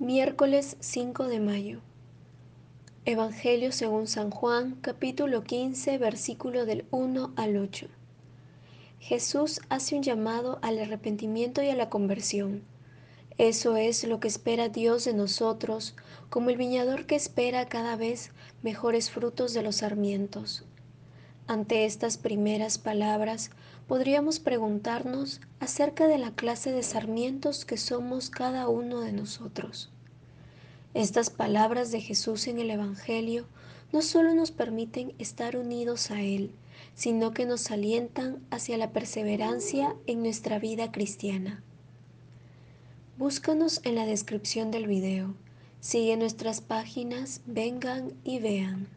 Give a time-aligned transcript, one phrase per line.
[0.00, 1.80] Miércoles 5 de mayo.
[3.04, 7.88] Evangelio según San Juan, capítulo 15, versículo del 1 al 8.
[9.00, 12.62] Jesús hace un llamado al arrepentimiento y a la conversión.
[13.38, 15.96] Eso es lo que espera Dios de nosotros,
[16.30, 18.30] como el viñador que espera cada vez
[18.62, 20.64] mejores frutos de los sarmientos.
[21.48, 23.50] Ante estas primeras palabras,
[23.86, 29.90] podríamos preguntarnos acerca de la clase de sarmientos que somos cada uno de nosotros.
[30.94, 33.46] Estas palabras de Jesús en el Evangelio
[33.92, 36.52] no solo nos permiten estar unidos a Él,
[36.94, 41.62] sino que nos alientan hacia la perseverancia en nuestra vida cristiana.
[43.18, 45.34] Búscanos en la descripción del video.
[45.80, 48.88] Sigue nuestras páginas, vengan y vean.